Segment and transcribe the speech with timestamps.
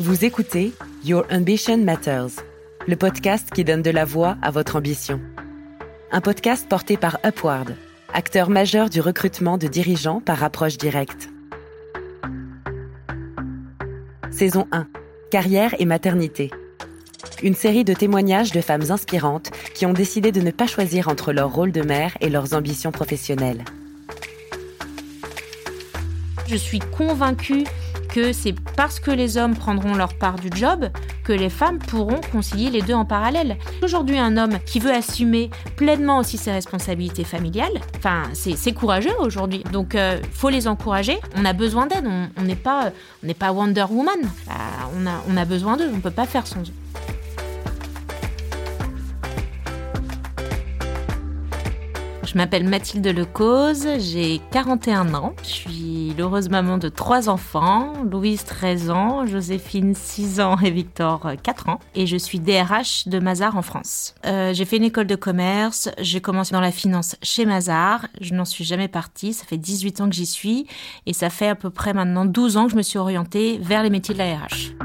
[0.00, 0.72] Vous écoutez
[1.04, 2.30] Your Ambition Matters,
[2.88, 5.20] le podcast qui donne de la voix à votre ambition.
[6.10, 7.76] Un podcast porté par Upward,
[8.14, 11.28] acteur majeur du recrutement de dirigeants par approche directe.
[14.30, 14.86] Saison 1.
[15.30, 16.50] Carrière et maternité.
[17.42, 21.34] Une série de témoignages de femmes inspirantes qui ont décidé de ne pas choisir entre
[21.34, 23.66] leur rôle de mère et leurs ambitions professionnelles.
[26.46, 27.64] Je suis convaincue
[28.12, 30.88] que c'est parce que les hommes prendront leur part du job
[31.24, 33.56] que les femmes pourront concilier les deux en parallèle.
[33.82, 39.62] Aujourd'hui, un homme qui veut assumer pleinement aussi ses responsabilités familiales, enfin, c'est courageux aujourd'hui.
[39.72, 41.18] Donc, euh, faut les encourager.
[41.36, 42.06] On a besoin d'aide.
[42.36, 42.90] On n'est pas,
[43.26, 44.14] on pas Wonder Woman.
[44.22, 44.52] Euh,
[44.96, 45.90] on, a, on a besoin d'eux.
[45.94, 46.74] On peut pas faire sans eux.
[52.30, 55.34] Je m'appelle Mathilde Lecause, j'ai 41 ans.
[55.42, 61.32] Je suis l'heureuse maman de trois enfants, Louise 13 ans, Joséphine 6 ans et Victor
[61.42, 61.80] 4 ans.
[61.96, 64.14] Et je suis DRH de Mazar en France.
[64.26, 68.06] Euh, j'ai fait une école de commerce, j'ai commencé dans la finance chez Mazar.
[68.20, 70.68] Je n'en suis jamais partie, ça fait 18 ans que j'y suis.
[71.06, 73.82] Et ça fait à peu près maintenant 12 ans que je me suis orientée vers
[73.82, 74.76] les métiers de la RH.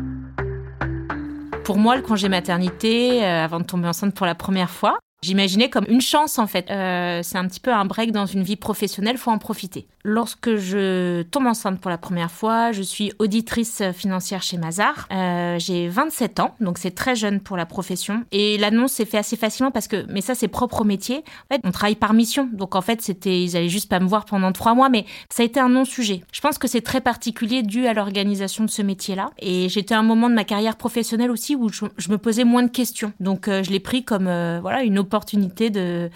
[1.64, 5.72] Pour moi, le congé maternité, euh, avant de tomber enceinte pour la première fois, J'imaginais
[5.72, 6.70] comme une chance en fait.
[6.70, 9.88] Euh, c'est un petit peu un break dans une vie professionnelle, faut en profiter.
[10.04, 15.08] Lorsque je tombe enceinte pour la première fois, je suis auditrice financière chez Mazar.
[15.12, 18.24] Euh, j'ai 27 ans, donc c'est très jeune pour la profession.
[18.32, 21.24] Et l'annonce s'est fait assez facilement parce que, mais ça c'est propre au métier.
[21.50, 24.06] En fait, on travaille par mission, donc en fait c'était, ils allaient juste pas me
[24.06, 26.22] voir pendant trois mois, mais ça a été un non-sujet.
[26.32, 29.32] Je pense que c'est très particulier dû à l'organisation de ce métier-là.
[29.40, 32.62] Et j'étais à un moment de ma carrière professionnelle aussi où je, me posais moins
[32.62, 33.12] de questions.
[33.20, 36.10] Donc euh, je l'ai pris comme voilà une opportunité de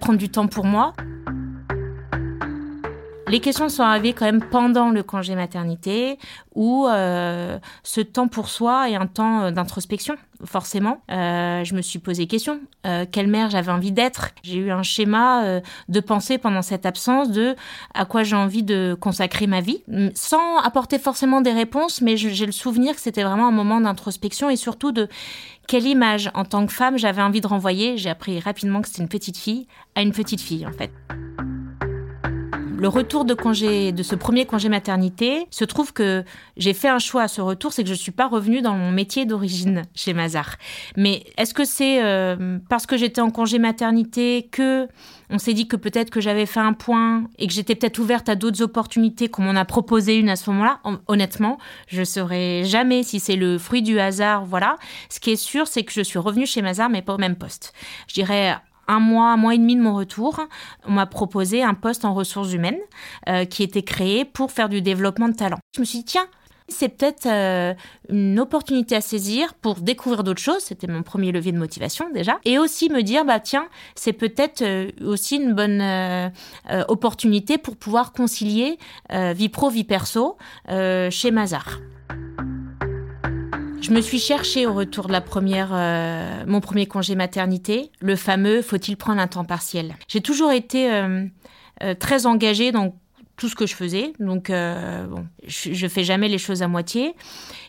[0.00, 0.94] prendre du temps pour moi.
[3.28, 6.16] Les questions sont arrivées quand même pendant le congé maternité,
[6.54, 11.00] où euh, ce temps pour soi est un temps euh, d'introspection, forcément.
[11.10, 12.60] Euh, je me suis posé question,
[13.10, 14.30] quelle mère j'avais envie d'être.
[14.42, 17.56] J'ai eu un schéma de pensée pendant cette absence de
[17.94, 19.82] à quoi j'ai envie de consacrer ma vie,
[20.14, 24.50] sans apporter forcément des réponses, mais j'ai le souvenir que c'était vraiment un moment d'introspection
[24.50, 25.08] et surtout de
[25.66, 27.96] quelle image en tant que femme j'avais envie de renvoyer.
[27.96, 29.66] J'ai appris rapidement que c'était une petite fille
[29.96, 30.92] à une petite fille en fait
[32.78, 36.24] le retour de congé, de ce premier congé maternité, se trouve que
[36.56, 38.92] j'ai fait un choix à ce retour, c'est que je suis pas revenue dans mon
[38.92, 40.56] métier d'origine chez Mazar.
[40.96, 44.88] Mais est-ce que c'est euh, parce que j'étais en congé maternité que
[45.30, 48.28] on s'est dit que peut-être que j'avais fait un point et que j'étais peut-être ouverte
[48.28, 50.80] à d'autres opportunités, qu'on m'en a proposé une à ce moment-là?
[51.08, 51.58] Honnêtement,
[51.88, 54.76] je saurais jamais si c'est le fruit du hasard, voilà.
[55.08, 57.36] Ce qui est sûr, c'est que je suis revenue chez Mazar, mais pas au même
[57.36, 57.72] poste.
[58.06, 58.56] Je dirais
[58.88, 60.40] un mois, un mois et demi de mon retour,
[60.86, 62.78] on m'a proposé un poste en ressources humaines
[63.28, 65.58] euh, qui était créé pour faire du développement de talent.
[65.74, 66.26] Je me suis dit, tiens,
[66.68, 67.74] c'est peut-être euh,
[68.08, 70.62] une opportunité à saisir pour découvrir d'autres choses.
[70.62, 72.38] C'était mon premier levier de motivation déjà.
[72.44, 75.82] Et aussi me dire, bah tiens, c'est peut-être euh, aussi une bonne
[76.88, 78.78] opportunité pour pouvoir concilier
[79.10, 80.36] vie pro, vie perso
[80.68, 81.78] chez Mazar.
[83.80, 88.16] Je me suis cherchée au retour de la première, euh, mon premier congé maternité, le
[88.16, 89.94] fameux faut-il prendre un temps partiel?
[90.08, 91.24] J'ai toujours été euh,
[91.82, 92.96] euh, très engagée dans
[93.36, 97.14] tout ce que je faisais, donc bon, je, je fais jamais les choses à moitié.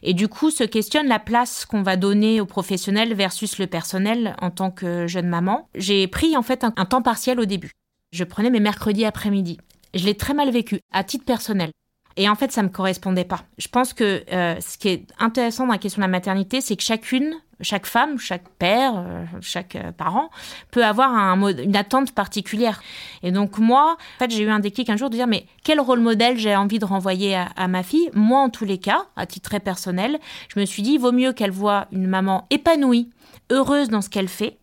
[0.01, 4.37] Et du coup, se questionne la place qu'on va donner aux professionnels versus le personnel
[4.41, 5.67] en tant que jeune maman.
[5.75, 7.71] J'ai pris en fait un, un temps partiel au début.
[8.13, 9.57] Je prenais mes mercredis après-midi.
[9.93, 11.71] Je l'ai très mal vécu, à titre personnel.
[12.17, 13.41] Et en fait, ça me correspondait pas.
[13.59, 16.75] Je pense que euh, ce qui est intéressant dans la question de la maternité, c'est
[16.75, 20.31] que chacune, chaque femme, chaque père, euh, chaque euh, parent
[20.71, 22.81] peut avoir un une attente particulière.
[23.21, 25.79] Et donc moi, en fait, j'ai eu un déclic un jour de dire mais quel
[25.79, 28.09] rôle modèle j'ai envie de renvoyer à, à, ma fille?
[28.13, 30.17] Moi, en tous les cas, à titre très personnel,
[30.53, 33.11] je me suis dit il vaut mieux qu'elle voit une maman épanouie,
[33.51, 34.57] heureuse dans ce qu'elle fait,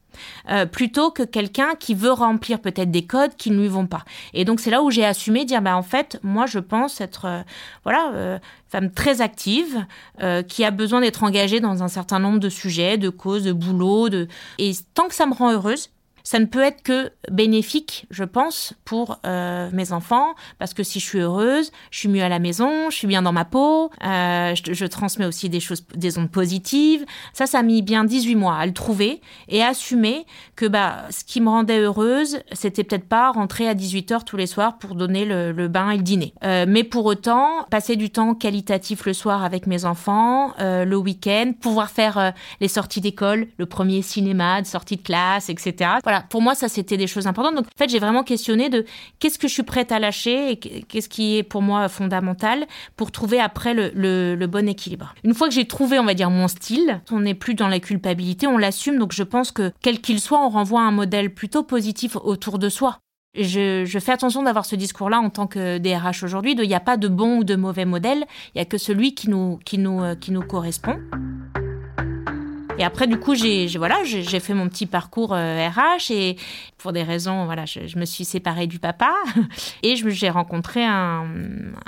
[0.50, 4.04] euh, plutôt que quelqu'un qui veut remplir peut-être des codes qui ne lui vont pas.
[4.32, 7.24] Et donc c'est là où j'ai assumé dire bah en fait moi je pense être
[7.26, 7.42] euh,
[7.84, 8.38] voilà euh,
[8.68, 9.86] femme très active
[10.48, 14.08] qui a besoin d'être engagée dans un certain nombre de sujets, de causes, de boulot,
[14.08, 14.26] de
[14.58, 15.90] et tant que ça me rend heureuse,
[16.24, 20.98] ça ne peut être que bénéfique, je pense, pour euh, mes enfants, parce que si
[20.98, 23.90] je suis heureuse, je suis mieux à la maison, je suis bien dans ma peau,
[24.04, 27.04] euh, je, je, transmets aussi des choses, des ondes positives.
[27.34, 30.26] Ça, ça a mis bien 18 mois à le trouver et à assumer
[30.56, 34.46] que bah, ce qui me rendait heureuse, c'était peut-être pas rentrer à 18h tous les
[34.46, 36.34] soirs pour donner le, le bain et le dîner.
[36.44, 40.96] Euh, mais pour autant, passer du temps qualitatif le soir avec mes enfants, euh, le
[40.96, 42.30] week-end, pouvoir faire euh,
[42.60, 45.90] les sorties d'école, le premier cinéma, de sortie de classe, etc.
[46.22, 47.54] pour moi, ça, c'était des choses importantes.
[47.54, 48.84] Donc, en fait, j'ai vraiment questionné de
[49.18, 52.66] qu'est-ce que je suis prête à lâcher et qu'est-ce qui est pour moi fondamental
[52.96, 55.14] pour trouver après le, bon équilibre.
[55.24, 57.80] Une fois que j'ai trouvé, on va dire, mon style, on n'est plus dans la
[57.80, 58.98] culpabilité, on l'assume.
[58.98, 62.68] Donc, je pense que, quel qu'il soit, on renvoie un modèle plutôt positif autour de
[62.68, 62.98] soi.
[63.36, 66.96] Je, fais attention d'avoir ce discours-là en tant que DRH aujourd'hui, il n'y a pas
[66.96, 68.24] de bon ou de mauvais modèle,
[68.54, 70.96] il n'y a que celui qui nous, euh, qui nous correspond.
[72.78, 76.36] Et après, du coup, j'ai voilà, j'ai fait mon petit parcours RH euh, et
[76.84, 79.10] pour des raisons, voilà, je, me suis séparée du papa
[79.82, 81.24] et j'ai rencontré un,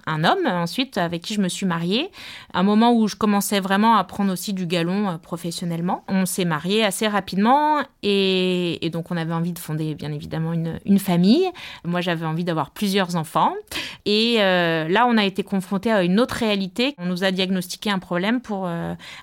[0.07, 2.11] homme ensuite avec qui je me suis mariée.
[2.55, 6.03] Un moment où je commençais vraiment à prendre aussi du galon euh, professionnellement.
[6.09, 10.99] On s'est mariés assez rapidement et, donc on avait envie de fonder bien évidemment une,
[10.99, 11.47] famille.
[11.85, 13.53] Moi, j'avais envie d'avoir plusieurs enfants
[14.07, 16.95] et euh, là, on a été confronté à une autre réalité.
[16.97, 18.67] On nous a diagnostiqué un problème pour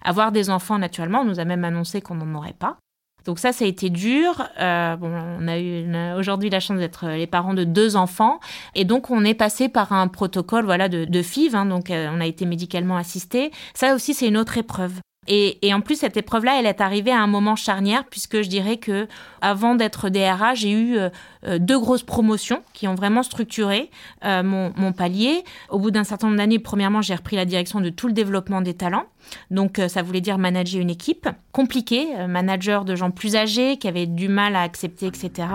[0.03, 1.21] avoir des enfants naturellement.
[1.21, 2.77] On nous a même annoncé qu'on n'en aurait pas.
[3.25, 4.47] Donc ça, ça a été dur.
[4.59, 5.85] Euh, bon, on a eu
[6.17, 8.39] aujourd'hui la chance d'être les parents de deux enfants,
[8.75, 11.55] et donc on est passé par un protocole, voilà, de, de FIV.
[11.55, 13.51] Hein, donc euh, on a été médicalement assisté.
[13.73, 14.93] Ça aussi, c'est une autre épreuve.
[15.27, 18.77] Et, en plus, cette épreuve-là, elle est arrivée à un moment charnière, puisque je dirais
[18.77, 19.07] que
[19.41, 21.09] avant d'être DRA, j'ai eu euh,
[21.45, 23.89] euh, deux grosses promotions qui ont vraiment structuré
[24.25, 25.43] euh, mon, palier.
[25.69, 28.61] Au bout d'un certain nombre d'années, premièrement, j'ai repris la direction de tout le développement
[28.61, 29.05] des talents.
[29.49, 34.05] Donc, ça voulait dire manager une équipe compliquée, manager de gens plus âgés qui avaient
[34.05, 35.47] du mal à accepter, etc.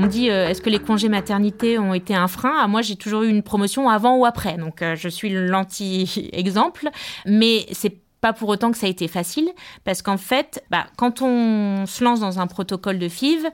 [0.00, 2.56] On dit euh, est-ce que les congés maternité ont été un frein?
[2.60, 6.88] Ah, Moi, j'ai toujours eu une promotion avant ou après, donc euh, je suis l'anti-exemple.
[7.26, 9.50] Mais c'est pas pour autant que ça a été facile,
[9.82, 13.48] parce qu'en fait, bah, quand on se lance dans un protocole de FIV,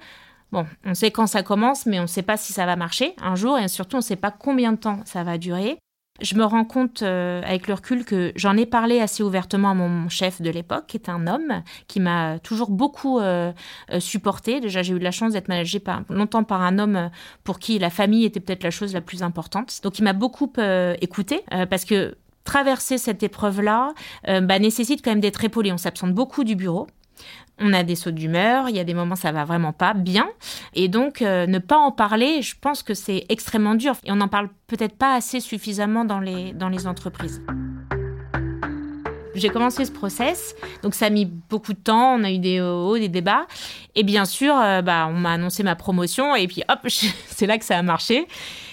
[0.52, 3.16] Bon, on sait quand ça commence, mais on ne sait pas si ça va marcher
[3.20, 5.78] un jour, et surtout on ne sait pas combien de temps ça va durer.
[6.20, 9.74] Je me rends compte euh, avec le recul que j'en ai parlé assez ouvertement à
[9.74, 13.52] mon chef de l'époque, qui est un homme qui m'a toujours beaucoup euh,
[13.90, 14.60] euh, supporté.
[14.60, 17.10] Déjà, j'ai eu de la chance d'être managée par, longtemps par un homme
[17.42, 19.80] pour qui la famille était peut-être la chose la plus importante.
[19.82, 20.52] Donc, il m'a beaucoup
[21.00, 23.92] écouté parce que traverser cette épreuve-là
[24.26, 25.72] bah, nécessite quand même d'être épaulé.
[25.72, 26.86] On s'absente beaucoup du bureau.
[27.60, 30.28] On a des sauts d'humeur, il y a des moments ça va vraiment pas bien.
[30.74, 33.94] Et donc, euh, ne pas en parler, je pense que c'est extrêmement dur.
[34.04, 37.40] Et on n'en parle peut-être pas assez suffisamment dans les, dans les entreprises.
[39.36, 42.60] J'ai commencé ce process, donc ça a mis beaucoup de temps, on a eu des
[42.60, 43.46] hauts, des débats.
[43.96, 47.58] Et bien sûr, euh, bah, on m'a annoncé ma promotion et puis hop, c'est là
[47.58, 48.26] que ça a marché.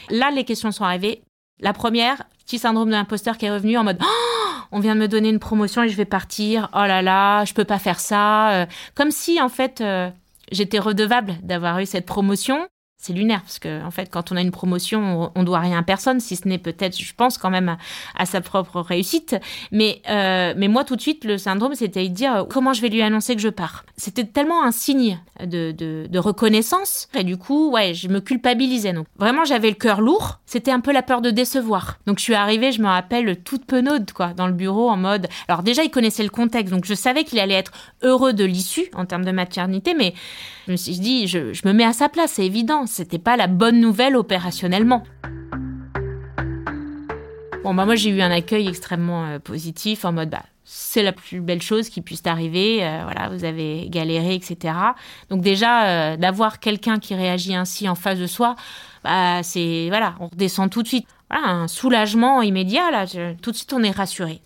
[0.09, 1.23] Là, les questions sont arrivées.
[1.59, 4.40] La première, petit syndrome de l'imposteur qui est revenu en mode oh
[4.71, 6.69] on vient de me donner une promotion et je vais partir.
[6.73, 8.51] Oh là là, je peux pas faire ça.
[8.51, 8.65] Euh,
[8.95, 10.09] comme si en fait euh,
[10.51, 12.67] j'étais redevable d'avoir eu cette promotion
[13.01, 15.83] c'est lunaire parce que en fait quand on a une promotion on, doit rien à
[15.83, 17.75] personne si ce n'est peut-être je pense quand même
[18.15, 19.35] à, sa propre réussite.
[19.71, 22.89] Mais euh, mais moi tout de suite le syndrome c'était de dire comment je vais
[22.89, 23.85] lui annoncer que je pars?
[23.97, 28.93] C'était tellement un signe de, de, reconnaissance et du coup ouais je me culpabilisais.
[28.93, 30.39] Donc vraiment j'avais le cœur lourd.
[30.45, 31.97] C'était un peu la peur de décevoir.
[32.05, 35.27] Donc je suis arrivée je me rappelle toute penaude quoi dans le bureau en mode
[35.47, 36.71] alors déjà il connaissait le contexte.
[36.71, 37.71] Donc je savais qu'il allait être
[38.03, 40.13] heureux de l'issue en termes de maternité mais
[40.67, 43.37] je me suis dit je, je me mets à sa place c'est évident c'était pas
[43.37, 45.03] la bonne nouvelle opérationnellement.
[47.63, 51.11] Bon, bah moi j'ai eu un accueil extrêmement euh, positif en mode bah c'est la
[51.11, 54.73] plus belle chose qui puisse arriver, euh, voilà, vous avez galéré, etc.
[55.29, 58.55] Donc déjà euh, d'avoir quelqu'un qui réagit ainsi en face de soi,
[59.03, 61.07] bah c'est voilà, on redescend tout de suite.
[61.29, 63.05] Voilà, un soulagement immédiat là,
[63.41, 64.41] tout de suite on est rassuré.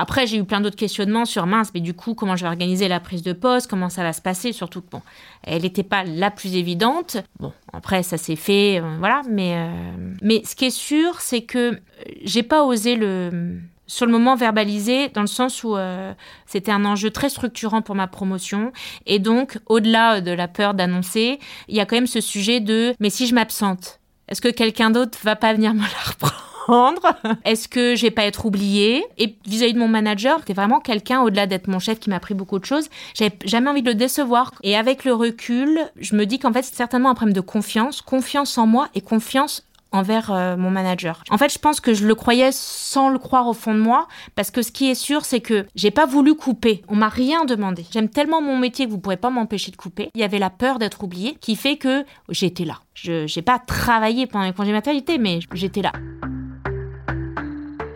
[0.00, 2.88] Après, j'ai eu plein d'autres questionnements sur mince, mais du coup, comment je vais organiser
[2.88, 5.02] la prise de poste, comment ça va se passer, surtout que bon,
[5.42, 7.18] elle n'était pas la plus évidente.
[7.38, 11.42] Bon, après, ça s'est fait, euh, voilà, mais, euh, mais ce qui est sûr, c'est
[11.42, 11.78] que
[12.24, 16.14] j'ai pas osé le sur le moment verbaliser dans le sens où euh,
[16.46, 18.72] c'était un enjeu très structurant pour ma promotion
[19.04, 22.94] et donc au-delà de la peur d'annoncer, il y a quand même ce sujet de
[23.00, 23.98] mais si je m'absente,
[24.28, 26.49] est-ce que quelqu'un d'autre va pas venir me la reprendre?
[27.44, 29.04] Est-ce que je vais pas être oubliée?
[29.18, 32.34] Et vis-à-vis de mon manager, c'était vraiment quelqu'un au-delà d'être mon chef qui m'a appris
[32.34, 32.88] beaucoup de choses.
[33.14, 34.52] J'avais jamais envie de le décevoir.
[34.62, 38.02] Et avec le recul, je me dis qu'en fait, c'est certainement un problème de confiance,
[38.02, 41.22] confiance en moi et confiance envers euh, mon manager.
[41.30, 44.06] En fait, je pense que je le croyais sans le croire au fond de moi,
[44.34, 46.82] parce que ce qui est sûr, c'est que j'ai pas voulu couper.
[46.88, 47.84] On m'a rien demandé.
[47.90, 50.10] J'aime tellement mon métier que vous pourrez pas m'empêcher de couper.
[50.14, 52.78] Il y avait la peur d'être oubliée qui fait que j'étais là.
[52.94, 55.92] Je j'ai pas travaillé pendant les congés maternité, mais j'étais là.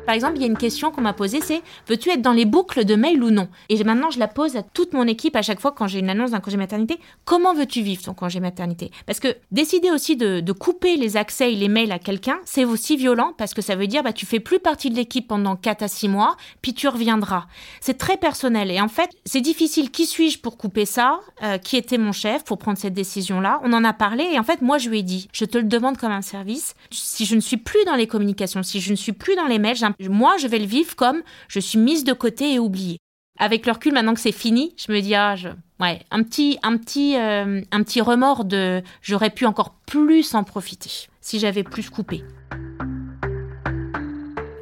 [0.06, 2.44] Par exemple, il y a une question qu'on m'a posée, c'est veux-tu être dans les
[2.44, 3.48] boucles de mail ou non?
[3.68, 6.10] Et maintenant, je la pose à toute mon équipe à chaque fois quand j'ai une
[6.10, 6.98] annonce d'un congé maternité.
[7.24, 8.90] Comment veux-tu vivre ton congé maternité?
[9.06, 12.96] Parce que décider aussi de, couper les accès et les mails à quelqu'un, c'est aussi
[12.96, 15.82] violent parce que ça veut dire bah tu fais plus partie de l'équipe pendant 4
[15.82, 17.46] à 6 mois, puis tu reviendras.
[17.80, 19.90] C'est très personnel et en fait, c'est difficile.
[19.90, 21.20] Qui suis-je pour couper ça?
[21.42, 23.60] Euh, Qui était mon chef pour prendre cette décision-là?
[23.64, 25.64] On en a parlé et en fait, moi, je lui ai dit, je te le
[25.64, 26.74] demande comme un service.
[26.90, 29.58] Si je ne suis plus dans les communications, si je ne suis plus dans les
[29.58, 32.98] mails, moi, je vais le vivre comme je suis mise de côté et oubliée.
[33.38, 35.34] Avec le recul, maintenant que c'est fini, je me dis, ah,
[35.80, 40.44] ouais, un petit, un petit, euh, un petit remords de, j'aurais pu encore plus en
[40.44, 42.22] profiter si j'avais plus coupé.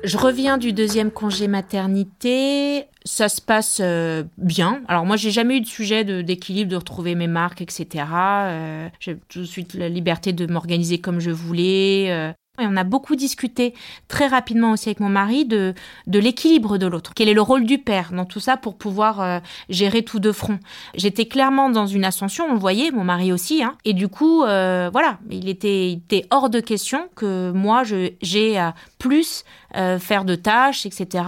[0.05, 2.87] Je reviens du deuxième congé maternité.
[3.05, 4.81] Ça se passe euh, bien.
[4.89, 8.05] Alors moi, j'ai jamais eu de sujet d'équilibre, de, retrouver mes marques, etc.
[8.13, 12.33] Euh, j'ai tout de suite la liberté de m'organiser comme je voulais.
[12.61, 13.73] Et on a beaucoup discuté
[14.09, 15.73] très rapidement aussi avec mon mari de,
[16.07, 17.13] de l'équilibre de l'autre.
[17.17, 19.39] Quel est le rôle du père dans tout ça pour pouvoir euh,
[19.71, 20.59] gérer tout de front
[20.95, 23.63] J'étais clairement dans une ascension, on le voyait, mon mari aussi.
[23.63, 28.59] Hein, et du coup, euh, voilà, il était, était, hors de question que moi, j'ai
[28.59, 29.45] à plus
[29.75, 31.25] euh, faire de tâches, etc.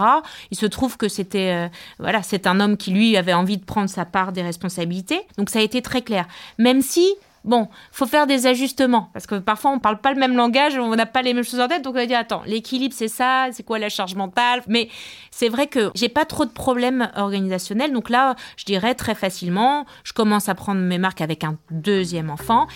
[0.50, 3.88] Il se trouve que c'était, voilà, c'est un homme qui lui avait envie de prendre
[3.88, 5.22] sa part des responsabilités.
[5.38, 6.26] Donc ça a été très clair.
[6.58, 7.14] Même si
[7.44, 10.96] Bon, faut faire des ajustements parce que parfois on parle pas le même langage, on
[10.96, 13.48] n'a pas les mêmes choses en tête, donc on va dire attends, l'équilibre c'est ça,
[13.52, 14.62] c'est quoi la charge mentale?
[14.66, 14.88] Mais
[15.30, 19.84] c'est vrai que j'ai pas trop de problèmes organisationnels, donc là, je dirais très facilement,
[20.04, 22.66] je commence à prendre mes marques avec un deuxième enfant.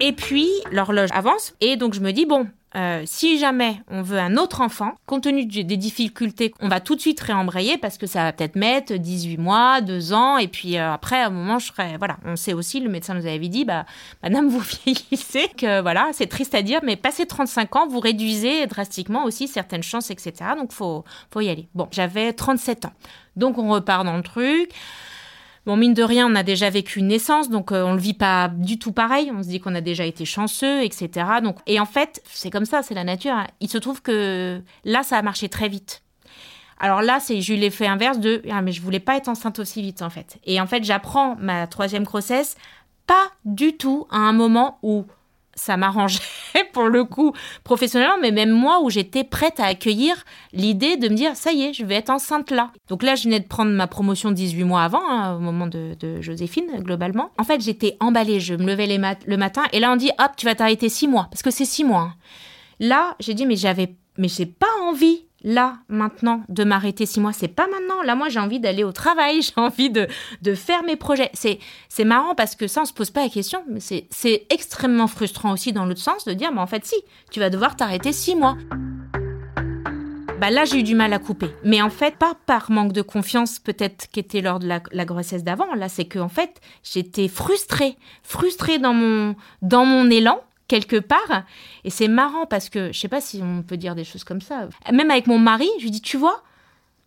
[0.00, 4.18] Et puis l'horloge avance et donc je me dis bon, euh, si jamais on veut
[4.18, 8.06] un autre enfant, compte tenu des difficultés, on va tout de suite réembrayer parce que
[8.06, 11.60] ça va peut-être mettre 18 mois, 2 ans, et puis euh, après, à un moment,
[11.60, 11.96] je serai.
[11.98, 13.86] Voilà, on sait aussi, le médecin nous avait dit, bah,
[14.22, 18.66] madame, vous vieillissez, que voilà, c'est triste à dire, mais passé 35 ans, vous réduisez
[18.66, 20.32] drastiquement aussi certaines chances, etc.
[20.56, 21.68] Donc, faut, faut y aller.
[21.74, 22.92] Bon, j'avais 37 ans.
[23.36, 24.70] Donc, on repart dans le truc.
[25.66, 28.12] Bon, mine de rien, on a déjà vécu une naissance, donc euh, on le vit
[28.12, 29.32] pas du tout pareil.
[29.34, 31.26] On se dit qu'on a déjà été chanceux, etc.
[31.42, 33.32] Donc, et en fait, c'est comme ça, c'est la nature.
[33.32, 33.46] Hein.
[33.60, 36.02] Il se trouve que là, ça a marché très vite.
[36.78, 39.58] Alors là, c'est j'ai eu l'effet inverse de ah mais je voulais pas être enceinte
[39.58, 40.38] aussi vite en fait.
[40.44, 42.56] Et en fait, j'apprends ma troisième grossesse
[43.06, 45.06] pas du tout à un moment où
[45.56, 46.20] ça m'arrangeait
[46.72, 47.32] pour le coup
[47.62, 51.62] professionnellement, mais même moi où j'étais prête à accueillir l'idée de me dire ça y
[51.62, 52.70] est, je vais être enceinte là.
[52.88, 55.96] Donc là, je venais de prendre ma promotion 18 mois avant, hein, au moment de,
[56.20, 57.30] Joséphine, globalement.
[57.38, 60.30] En fait, j'étais emballée, je me levais les le matin et là on dit hop,
[60.36, 62.00] tu vas t'arrêter 6 mois, parce que c'est 6 mois.
[62.00, 62.14] Hein.
[62.80, 67.32] Là, j'ai dit mais j'avais, mais j'ai pas envie là, maintenant, de m'arrêter six mois.
[67.32, 68.02] C'est pas maintenant.
[68.02, 70.08] Là, moi, j'ai envie d'aller au travail, j'ai envie de,
[70.42, 71.30] de faire mes projets.
[71.34, 75.06] C'est, c'est marrant parce que ça, on se pose pas la question, mais c'est, extrêmement
[75.06, 76.96] frustrant aussi dans l'autre sens de dire, mais en fait, si,
[77.30, 78.56] tu vas devoir t'arrêter six mois.
[80.40, 81.50] Bah là, j'ai eu du mal à couper.
[81.62, 85.44] Mais en fait, pas par manque de confiance, peut-être qu'était lors de la, la grossesse
[85.44, 85.74] d'avant.
[85.74, 87.96] Là, c'est que, en fait, j'étais frustrée.
[88.22, 91.44] Frustrée dans mon, dans mon élan quelque part.
[91.84, 94.40] Et c'est marrant parce que, je sais pas si on peut dire des choses comme
[94.40, 94.68] ça.
[94.92, 96.42] Même avec mon mari, je lui dis, tu vois,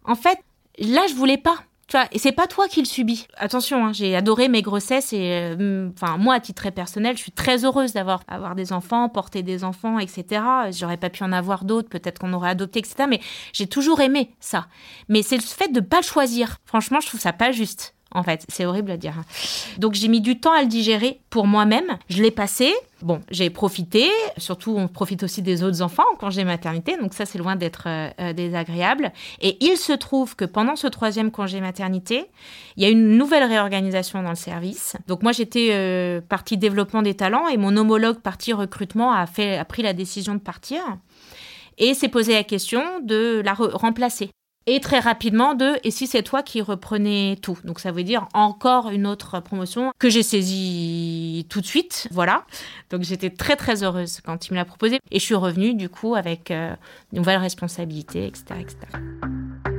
[0.03, 0.39] en fait,
[0.79, 1.57] là, je voulais pas.
[1.87, 3.27] Tu vois, et c'est pas toi qui le subis.
[3.37, 7.21] Attention, hein, j'ai adoré mes grossesses et, euh, enfin, moi, à titre très personnel, je
[7.21, 10.41] suis très heureuse d'avoir avoir des enfants, porter des enfants, etc.
[10.71, 13.05] J'aurais pas pu en avoir d'autres, peut-être qu'on aurait adopté, etc.
[13.07, 13.21] Mais
[13.53, 14.67] j'ai toujours aimé ça.
[15.07, 16.57] Mais c'est le fait de pas le choisir.
[16.65, 18.45] Franchement, je trouve ça pas juste en fait.
[18.50, 19.13] C'est horrible à dire.
[19.77, 21.97] Donc j'ai mis du temps à le digérer pour moi-même.
[22.09, 22.74] Je l'ai passé.
[23.03, 24.09] Bon, j'ai profité.
[24.38, 26.97] Surtout, on profite aussi des autres enfants quand j'ai maternité.
[26.97, 29.12] Donc ça, c'est loin d'être euh, euh, désagréable.
[29.39, 32.25] Et il se trouve que pendant ce troisième congé maternité,
[32.75, 34.95] il y a une nouvelle réorganisation dans le service.
[35.07, 39.83] Donc moi, j'étais euh, partie développement des talents et mon homologue partie recrutement a pris
[39.83, 40.81] la décision de partir
[41.77, 44.31] et s'est posé la question de la remplacer.
[44.69, 47.57] Et très rapidement de et si c'est toi qui reprenais tout?
[47.63, 52.09] Donc ça veut dire encore une autre promotion que j'ai saisie tout de suite.
[52.12, 52.43] Voilà.
[52.89, 55.00] Donc j'étais très très heureuse quand il me l'a proposé.
[55.09, 56.75] Et je suis revenue du coup avec euh,
[57.13, 58.59] une nouvelle responsabilité, etc.
[58.59, 59.76] etc.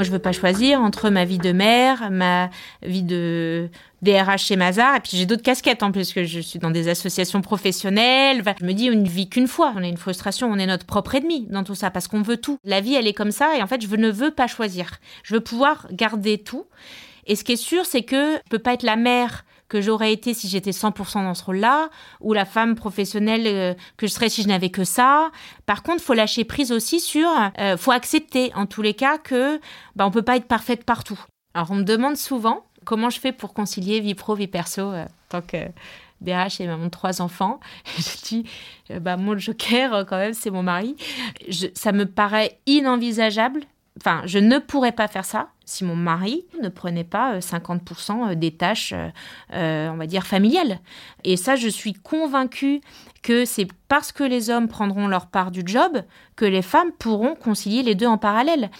[0.00, 2.48] Moi, je veux pas choisir entre ma vie de mère, ma
[2.80, 3.68] vie de
[4.00, 6.88] DRH chez Mazar, et puis j'ai d'autres casquettes en plus, que je suis dans des
[6.88, 8.42] associations professionnelles.
[8.58, 9.74] Je me dis, une vie qu'une fois.
[9.76, 12.38] On a une frustration, on est notre propre ennemi dans tout ça, parce qu'on veut
[12.38, 12.56] tout.
[12.64, 14.92] La vie, elle est comme ça, et en fait, je ne veux pas choisir.
[15.22, 16.64] Je veux pouvoir garder tout.
[17.26, 20.12] Et ce qui est sûr, c'est que je peux pas être la mère que j'aurais
[20.12, 21.88] été si j'étais 100% dans ce rôle-là,
[22.20, 25.30] ou la femme professionnelle euh, que je serais si je n'avais que ça.
[25.64, 29.58] Par contre, faut lâcher prise aussi sur, euh, faut accepter en tous les cas que
[29.96, 31.18] bah, on peut pas être parfaite partout.
[31.54, 35.04] Alors on me demande souvent comment je fais pour concilier vie pro vie perso euh,
[35.28, 35.56] tant que
[36.20, 37.60] DH et maman de trois enfants?
[37.98, 38.44] Je dis,
[38.90, 40.96] euh, bah, mon joker, euh, quand même, c'est mon mari.
[41.74, 43.62] ça me paraît inenvisageable.
[44.00, 48.50] Enfin, je ne pourrais pas faire ça si mon mari ne prenait pas 50% des
[48.50, 48.92] tâches,
[49.52, 50.80] on va dire, familiales.
[51.24, 52.80] Et ça, je suis convaincue
[53.22, 56.02] que c'est parce que les hommes prendront leur part du job
[56.36, 58.70] que les femmes pourront concilier les deux en parallèle.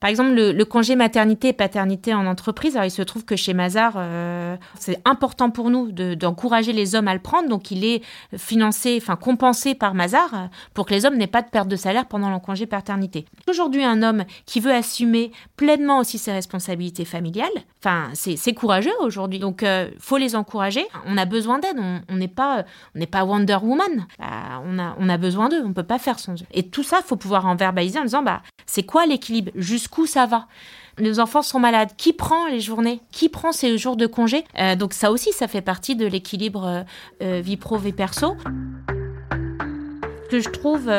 [0.00, 3.54] Par exemple, le, congé maternité et paternité en entreprise, alors il se trouve que chez
[3.54, 7.48] Mazar, euh, c'est important pour nous d'encourager les hommes à le prendre.
[7.48, 8.02] Donc, il est
[8.36, 11.76] financé, enfin compensé par Mazar euh, pour que les hommes n'aient pas de perte de
[11.76, 13.24] salaire pendant le congé paternité.
[13.48, 17.48] Aujourd'hui, un homme qui veut assumer pleinement aussi ses responsabilités familiales,
[17.80, 19.38] enfin, c'est courageux aujourd'hui.
[19.38, 20.84] Donc, euh, faut les encourager.
[21.06, 21.78] On a besoin d'aide.
[22.08, 24.06] On n'est pas, on n'est pas Wonder Woman.
[24.18, 25.62] Bah, on a, on a besoin d'eux.
[25.64, 26.46] On peut pas faire sans eux.
[26.52, 29.50] Et tout ça, faut pouvoir en verbaliser en disant, bah, c'est quoi l'équilibre?
[29.86, 30.48] Jusqu'où ça va
[30.98, 31.90] les enfants sont malades.
[31.96, 33.00] Qui prend les journées?
[33.12, 34.44] Qui prend ces jours de congé?
[34.58, 36.82] Euh, Donc ça aussi, ça fait partie de l'équilibre euh,
[37.22, 38.34] euh, vie pro, vie perso.
[40.24, 40.90] Ce que je trouve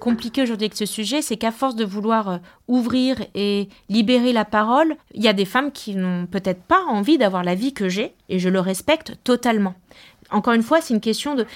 [0.00, 4.96] compliqué aujourd'hui avec ce sujet, c'est qu'à force de vouloir ouvrir et libérer la parole,
[5.14, 8.12] il y a des femmes qui n'ont peut-être pas envie d'avoir la vie que j'ai,
[8.28, 9.74] et je le respecte totalement.
[10.30, 11.46] Encore une fois, c'est une question de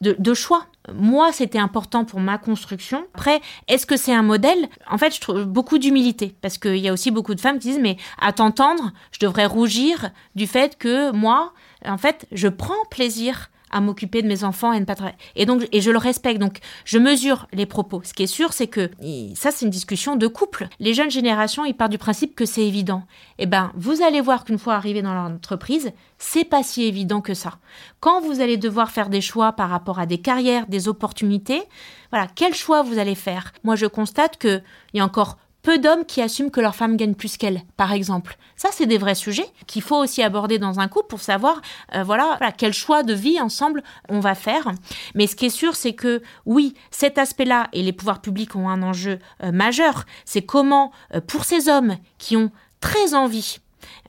[0.00, 0.66] de, choix.
[0.92, 3.04] Moi, c'était important pour ma construction.
[3.14, 4.68] Après, est-ce que c'est un modèle?
[4.90, 7.68] En fait, je trouve beaucoup d'humilité parce qu'il y a aussi beaucoup de femmes qui
[7.68, 11.52] disent mais à t'entendre, je devrais rougir du fait que moi,
[11.84, 14.94] en fait, je prends plaisir à m'occuper de mes enfants et ne pas
[15.36, 16.40] et donc et je le respecte.
[16.40, 18.02] Donc je mesure les propos.
[18.04, 18.90] Ce qui est sûr c'est que
[19.34, 20.68] ça c'est une discussion de couple.
[20.78, 23.04] Les jeunes générations ils partent du principe que c'est évident.
[23.38, 27.34] Eh ben vous allez voir qu'une fois arrivé dans l'entreprise c'est pas si évident que
[27.34, 27.58] ça.
[28.00, 31.62] Quand vous allez devoir faire des choix par rapport à des carrières des opportunités
[32.10, 33.52] voilà quel choix vous allez faire?
[33.64, 34.60] Moi je constate que
[34.92, 37.92] il y a encore peu d'hommes qui assument que leur femme gagne plus qu'elle, par
[37.92, 38.36] exemple.
[38.56, 41.60] Ça, c'est des vrais sujets qu'il faut aussi aborder dans un couple pour savoir,
[41.94, 44.72] euh, voilà, quel choix de vie ensemble on va faire.
[45.14, 48.68] Mais ce qui est sûr, c'est que oui, cet aspect-là et les pouvoirs publics ont
[48.68, 50.04] un enjeu euh, majeur.
[50.24, 52.50] C'est comment, euh, pour ces hommes qui ont
[52.80, 53.58] très envie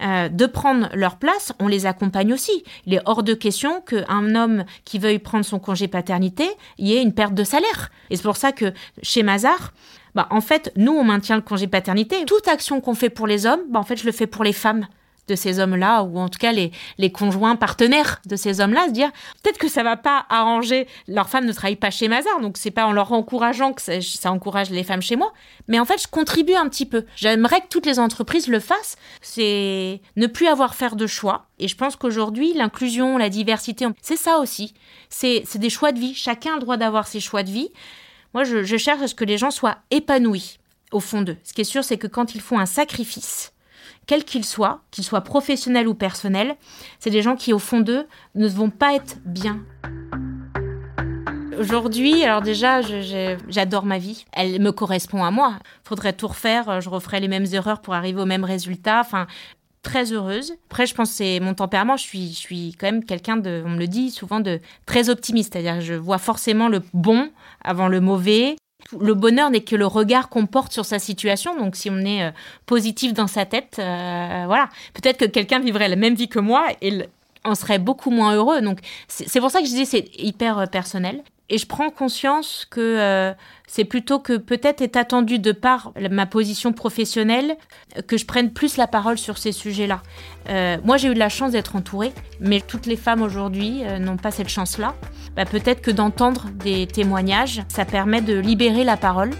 [0.01, 2.63] de prendre leur place, on les accompagne aussi.
[2.85, 7.01] Il est hors de question qu'un homme qui veuille prendre son congé paternité y ait
[7.01, 7.91] une perte de salaire.
[8.09, 9.73] Et c'est pour ça que chez Mazar,
[10.15, 12.25] bah, en fait, nous, on maintient le congé paternité.
[12.25, 14.53] Toute action qu'on fait pour les hommes, bah, en fait, je le fais pour les
[14.53, 14.87] femmes
[15.27, 16.71] de ces hommes-là, ou en tout cas les,
[17.11, 21.45] conjoints partenaires de ces hommes-là, se dire peut-être que ça va pas arranger, leur femme
[21.45, 24.83] ne travaille pas chez Mazar, donc c'est pas en leur encourageant que ça, encourage les
[24.83, 25.31] femmes chez moi,
[25.67, 27.05] mais en fait je contribue un petit peu.
[27.15, 31.67] J'aimerais que toutes les entreprises le fassent, c'est ne plus avoir faire de choix, et
[31.67, 34.73] je pense qu'aujourd'hui l'inclusion, la diversité, c'est ça aussi,
[35.09, 37.69] c'est des choix de vie, chacun a le droit d'avoir ses choix de vie,
[38.33, 40.59] moi, je, cherche à ce que les gens soient épanouis
[40.91, 41.37] au fond d'eux.
[41.43, 43.53] Ce qui est sûr, c'est que quand ils font un sacrifice,
[44.07, 46.55] quel qu'il soit, qu'il soit professionnel ou personnel,
[46.99, 49.59] c'est des gens qui, au fond d'eux, ne vont pas être bien.
[51.59, 54.25] Aujourd'hui, alors déjà, j'adore ma vie.
[54.31, 55.59] Elle me correspond à moi.
[55.83, 56.81] Faudrait tout refaire.
[56.81, 59.01] Je referais les mêmes erreurs pour arriver au même résultat.
[59.01, 59.27] Enfin,
[59.81, 60.53] très heureuse.
[60.69, 61.97] Après, je pense que c'est mon tempérament.
[61.97, 65.09] Je suis, je suis quand même quelqu'un de, on me le dit souvent, de très
[65.09, 65.53] optimiste.
[65.53, 67.29] C'est-à-dire je vois forcément le bon
[67.63, 68.55] avant le mauvais.
[68.99, 71.55] Le bonheur n'est que le regard qu'on porte sur sa situation.
[71.57, 72.31] Donc, si on est euh,
[72.65, 74.69] positif dans sa tête, euh, voilà.
[74.93, 76.91] Peut-être que quelqu'un vivrait la même vie que moi et
[77.43, 78.61] en serait beaucoup moins heureux.
[78.61, 81.23] Donc, c'est pour ça que je dis c'est hyper euh, personnel.
[81.53, 83.33] Et je prends conscience que
[83.67, 87.57] c'est plutôt que peut-être est attendu de par ma position professionnelle
[88.07, 90.01] que je prenne plus la parole sur ces sujets-là.
[90.49, 93.99] Euh, moi, j'ai eu de la chance d'être entourée, mais toutes les femmes aujourd'hui euh,
[93.99, 94.95] n'ont pas cette chance-là.
[95.35, 99.31] Bah, peut-être que d'entendre des témoignages, ça permet de libérer la parole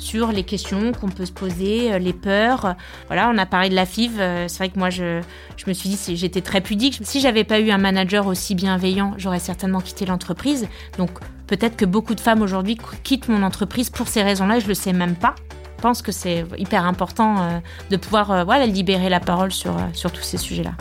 [0.00, 2.74] sur les questions qu'on peut se poser, euh, les peurs.
[3.06, 4.20] Voilà, on a parlé de la FIV.
[4.48, 5.20] c'est vrai que moi, je,
[5.56, 7.00] je me suis dit, j'étais très pudique.
[7.02, 10.68] Si j'avais pas eu un manager aussi bienveillant, j'aurais certainement quitté l'entreprise.
[10.98, 11.10] Donc,
[11.46, 14.92] peut-être que beaucoup de femmes aujourd'hui quittent mon entreprise pour ces raisons-là, je le sais
[14.92, 15.34] même pas.
[15.80, 17.58] Je pense que c'est hyper important euh,
[17.88, 20.72] de pouvoir euh, voilà, libérer la parole sur, euh, sur tous ces sujets-là.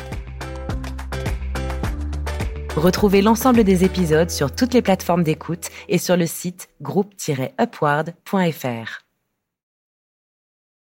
[2.75, 9.08] Retrouvez l'ensemble des épisodes sur toutes les plateformes d'écoute et sur le site groupe-upward.fr.